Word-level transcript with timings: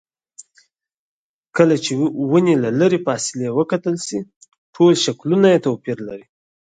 کله 1.55 1.75
چې 1.83 1.91
ونې 2.31 2.55
له 2.63 2.69
لرې 2.79 2.99
فاصلې 3.05 3.47
وکتل 3.57 3.95
شي 4.05 4.19
ټول 4.75 4.91
شکلونه 5.03 5.47
یې 5.53 5.63
توپیر 5.65 5.97
لري. 6.07 6.25